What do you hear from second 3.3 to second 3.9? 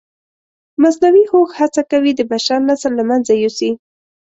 یوسي.